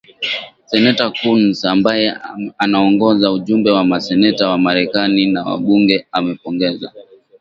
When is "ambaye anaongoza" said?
1.65-3.31